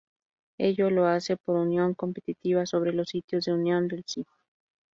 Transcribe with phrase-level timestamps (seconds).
[0.57, 4.25] Ello lo hace por unión competitiva sobre los sitios de unión del Cl.